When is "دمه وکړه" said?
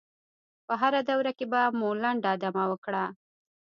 2.41-3.05